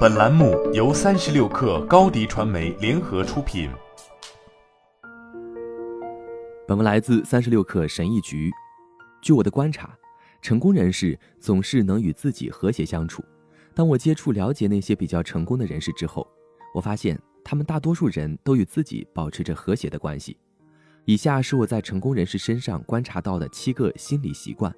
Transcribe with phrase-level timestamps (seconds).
[0.00, 3.70] 本栏目由三十六氪高低传媒联合出品。
[6.68, 8.50] 本文来自三十六氪神译局。
[9.22, 9.96] 据我的观察，
[10.42, 13.24] 成功人士总是能与自己和谐相处。
[13.74, 16.28] 当我接触了解那些比较成功的人士之后，
[16.74, 20.36] 我发现他们大多数人都与自己保持着和谐的关系。
[21.06, 24.74] 以下是我在成功人士身上观察到的七个心理习惯。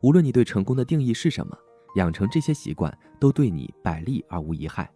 [0.00, 1.58] 无论你对成功的定义是什么，
[1.98, 4.88] 养成这些习惯都对你百利而无一害。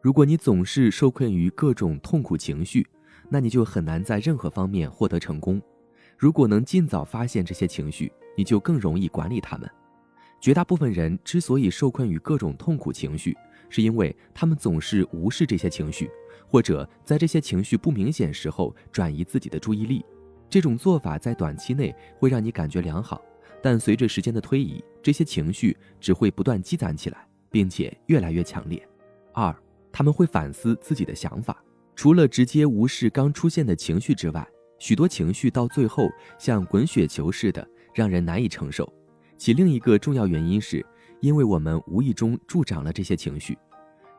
[0.00, 2.86] 如果你总是受困于各种痛苦情绪，
[3.28, 5.60] 那你就很难在任何方面获得成功。
[6.16, 9.68] 如果能尽早发现这些情绪，你就更容易管理他们。
[10.40, 13.36] 绝大部分人之所以受困于各种痛苦情绪，
[13.68, 16.08] 是因为他们总是无视这些情绪，
[16.46, 20.04] 或者在这些情绪不明显时候转移自己的注意力。
[20.48, 23.20] 这种做法在短期内会让你感觉良好。
[23.66, 28.80] 但随着时间的推移，这些情绪只会不断积攒起来，并且越来越强烈。
[29.32, 29.52] 二，
[29.90, 31.60] 他们会反思自己的想法。
[31.96, 34.46] 除了直接无视刚出现的情绪之外，
[34.78, 36.08] 许多情绪到最后
[36.38, 38.88] 像滚雪球似的，让人难以承受。
[39.36, 40.86] 其另一个重要原因是，
[41.20, 43.58] 因为我们无意中助长了这些情绪。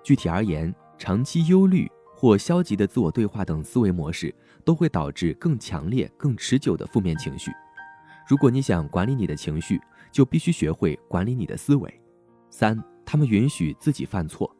[0.03, 7.49] 具体而言，长期忧虑或消极的自我对话等思维模式，都会导致更强烈、更持久的负面情绪。
[8.27, 9.79] 如果你想管理你的情绪，
[10.11, 12.01] 就必须学会管理你的思维。
[12.49, 14.53] 三，他们允许自己犯错。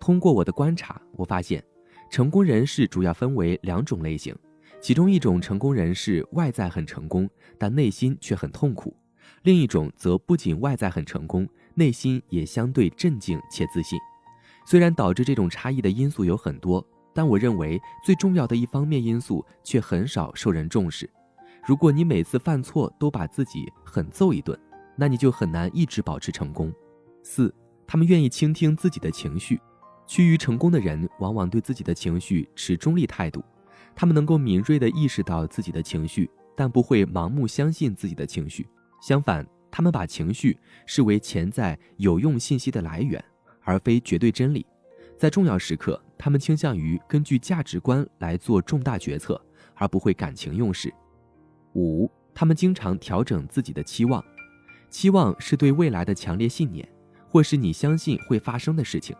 [0.00, 1.62] 通过我的观察，我发现，
[2.10, 4.34] 成功人士主要分为两种类型，
[4.80, 8.92] 其中一种成功人士外在很成功，但内心却很痛苦；
[9.44, 13.96] 另一种则不仅外在很成功，内心也相对镇静且自信。
[14.64, 16.84] 虽然导致这种差异的因素有很多，
[17.14, 21.08] 但我认为最重要的一方面因素却很少受人重视。
[21.66, 24.56] 如果你每次犯错都把自己狠揍一顿，
[24.94, 26.72] 那你就很难一直保持成功。
[27.24, 27.52] 四，
[27.88, 29.60] 他们愿意倾听自己的情绪。
[30.06, 33.44] 趋于成功的人往往对自己的情绪持中立态度，
[33.96, 38.64] 他们能够敏锐地意识到自己的情绪，但不会盲目相信自己的情绪。
[39.02, 43.22] 相反，他们把情绪视为潜在有用信息的来源，
[43.62, 44.64] 而非绝对真理。
[45.18, 50.94] 在重要时刻，他们倾向于根据价值观来做重大决策，而不会感情用事。
[51.76, 54.24] 五，他们经常调整自己的期望，
[54.88, 56.88] 期望是对未来的强烈信念，
[57.28, 59.14] 或是你相信会发生的事情，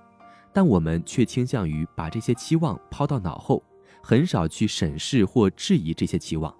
[0.54, 3.62] 但我们却倾向于把这些期望抛到脑后，
[4.02, 6.52] 很少去审视或质疑这些期望。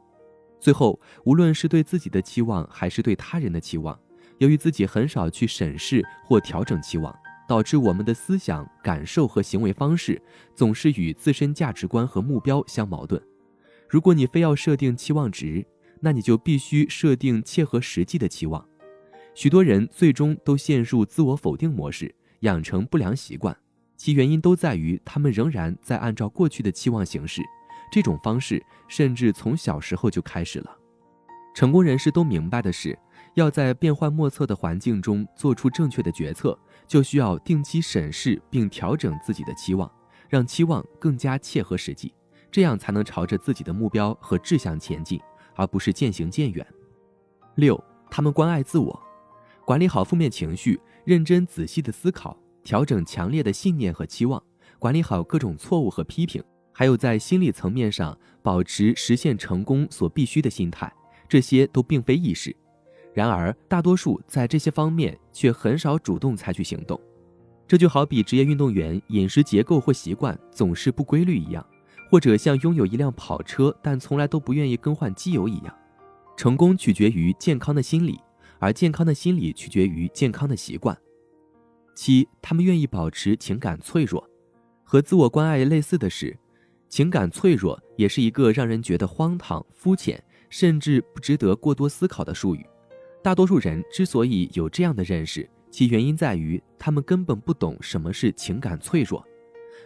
[0.61, 3.99] 最后，无论是对自己的期望还是对他人的期望，
[4.37, 7.15] 由于自己很少去审视或调整期望，
[7.49, 10.21] 导致我们的思想、感受和行为方式
[10.55, 13.23] 总是与自身价值观和目标相矛盾。
[13.89, 15.65] 如果你非要设定期望值，
[16.07, 18.65] 那你就必须设定切合实际的期望。
[19.35, 23.57] 许多人最终都陷入自我否定模式，养成不良习惯，
[23.97, 27.43] 其原因都在于他们仍然在按照过去的期望行事。
[27.91, 30.79] 这种方式甚至从小时候就开始了。
[31.57, 32.97] 成功人士都明白的是，
[33.35, 36.57] 要在变幻莫测的环境中做出正确的决策，
[36.87, 39.91] 就需要定期审视并调整自己的期望，
[40.29, 42.15] 让期望更加切合实际，
[42.49, 45.21] 这样才能朝着自己的目标和志向前进。
[45.57, 46.65] 而不是渐行渐远。
[47.57, 49.03] 六，他们关爱自我，
[49.65, 54.41] 管理好负面情绪，认真仔细的思考，调整强烈的信念和期望，
[54.79, 60.93] 管理好各种错误和批评，还有在心理层面上保持实现成功所必须的心态，
[61.29, 62.55] 这些都并非易事。
[63.15, 67.01] 然而，大多数在这些方面却很少主动采取行动。
[67.67, 71.67] 这就好比职业运动员饮食结构或习惯总是不规律一样。
[72.09, 75.75] 或者像拥有一辆跑车，但从来都不愿意更换机油一样，
[76.37, 78.21] 成功取决于健康的心理，
[78.59, 80.97] 而健康的心理取决于健康的习惯。
[81.95, 84.29] 七，他们愿意保持情感脆弱，
[84.85, 86.37] 和自我关爱类似的是，
[86.89, 92.65] 情感脆弱也是一个让人觉得荒唐、肤浅，甚至不值得过多思考的术语。
[93.23, 99.27] 大多数人之所以有这样的认识，其原因在于他们根本不懂什么是情感脆弱。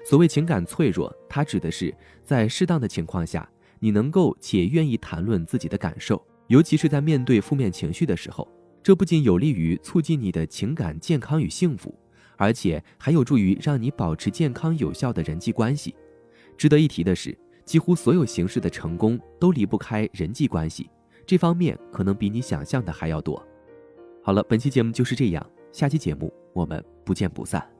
[0.05, 1.94] 所谓情感脆弱，它指的是
[2.25, 3.49] 在适当的情况下，
[3.79, 8.47] 你能够且愿意谈论自己的感受，尤其是在面对负面情绪的时候。
[8.82, 11.94] 这不仅有利于促进你的情感健康与幸福，
[12.38, 15.94] 而且还有助于让你保持健康有效的人际关系。
[16.56, 17.37] 值得一提的是，
[17.67, 20.88] 几乎所有形式的成功都离不开人际关系，
[21.26, 23.46] 这方面可能比你想象的还要多。
[24.23, 27.80] 好了，本期节目就是这样，下期节目我们不见不散。